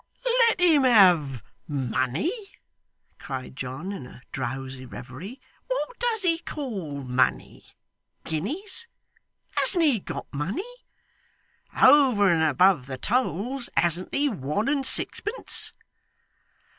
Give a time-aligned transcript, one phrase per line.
[0.25, 2.33] 'Let him have money!'
[3.19, 5.39] cried John, in a drowsy reverie.
[5.67, 7.65] 'What does he call money
[8.25, 8.87] guineas?
[9.57, 10.73] Hasn't he got money?
[11.79, 15.71] Over and above the tolls, hasn't he one and sixpence?